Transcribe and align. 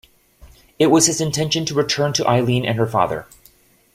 It 0.79 0.87
was 0.87 1.05
his 1.05 1.21
intention 1.21 1.63
to 1.65 1.75
return 1.75 2.11
to 2.13 2.25
Eileen 2.25 2.65
and 2.65 2.79
her 2.79 2.87
father. 2.87 3.27